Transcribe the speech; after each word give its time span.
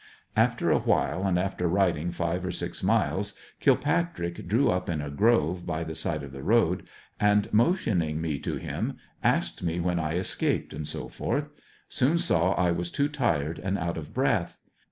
After 0.35 0.71
a 0.71 0.79
while 0.79 1.27
and 1.27 1.37
after 1.37 1.67
riding 1.67 2.09
five 2.09 2.43
or 2.43 2.49
six 2.49 2.81
miles, 2.81 3.35
Kilpatrick 3.59 4.47
drew 4.47 4.67
up 4.71 4.89
in 4.89 4.99
a 4.99 5.11
grove 5.11 5.63
by 5.67 5.83
the 5.83 5.93
side 5.93 6.23
of 6.23 6.31
the 6.31 6.41
road 6.41 6.87
and 7.19 7.47
mo 7.53 7.73
tioning 7.75 8.15
me 8.15 8.39
to 8.39 8.55
him, 8.55 8.97
asked 9.23 9.61
me 9.61 9.79
when 9.79 9.99
I 9.99 10.15
escaped, 10.17 10.73
etc. 10.73 11.49
Soon 11.87 12.17
saw 12.17 12.53
I 12.53 12.71
was 12.71 12.89
too 12.89 13.09
tired 13.09 13.59
and 13.59 13.77
out 13.77 13.95
of 13.95 14.11
breath. 14.11 14.57